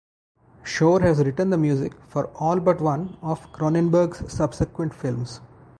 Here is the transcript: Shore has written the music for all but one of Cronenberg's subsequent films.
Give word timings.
Shore 0.63 1.01
has 1.01 1.19
written 1.23 1.51
the 1.51 1.59
music 1.59 1.93
for 2.07 2.25
all 2.39 2.59
but 2.59 2.81
one 2.81 3.19
of 3.21 3.51
Cronenberg's 3.53 4.33
subsequent 4.33 4.95
films. 4.95 5.41